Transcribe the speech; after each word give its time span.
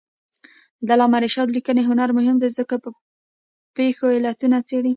د 0.85 0.89
علامه 0.95 1.17
رشاد 1.25 1.47
لیکنی 1.57 1.83
هنر 1.89 2.09
مهم 2.17 2.35
دی 2.39 2.49
ځکه 2.57 2.75
چې 2.83 2.89
پېښو 3.75 4.05
علتونه 4.17 4.57
څېړي. 4.69 4.89